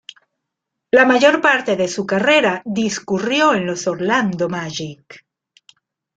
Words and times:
La 0.89 1.05
mayor 1.05 1.41
parte 1.41 1.75
de 1.75 1.87
su 1.87 2.07
carrera 2.07 2.63
discurrió 2.65 3.53
en 3.53 3.67
los 3.67 3.85
Orlando 3.85 4.49
Magic. 4.49 5.23